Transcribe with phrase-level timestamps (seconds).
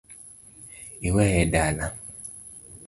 [1.07, 1.85] Iweye dala?